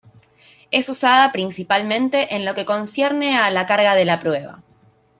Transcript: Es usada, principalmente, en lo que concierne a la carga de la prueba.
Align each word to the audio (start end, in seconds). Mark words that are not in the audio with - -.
Es 0.71 0.89
usada, 0.89 1.31
principalmente, 1.31 2.35
en 2.35 2.43
lo 2.43 2.55
que 2.55 2.65
concierne 2.65 3.37
a 3.37 3.51
la 3.51 3.67
carga 3.67 3.93
de 3.93 4.05
la 4.05 4.17
prueba. 4.19 4.63